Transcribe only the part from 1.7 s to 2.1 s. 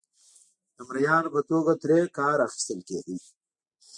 ترې